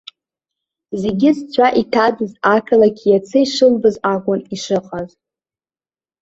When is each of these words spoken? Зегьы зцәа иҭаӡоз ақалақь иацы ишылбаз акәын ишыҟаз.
Зегьы 1.01 1.29
зцәа 1.37 1.67
иҭаӡоз 1.81 2.33
ақалақь 2.55 3.03
иацы 3.07 3.39
ишылбаз 3.43 3.95
акәын 4.13 4.41
ишыҟаз. 4.55 5.09